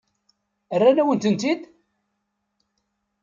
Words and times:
Rran-awen-tent-id? 0.79 1.61